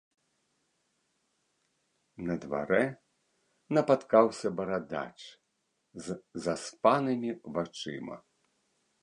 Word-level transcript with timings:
На 2.29 2.37
дварэ 2.45 2.79
напаткаўся 3.79 4.47
барадач 4.61 5.13
з 6.07 6.19
заспанымі 6.49 7.31
вачыма. 7.61 8.17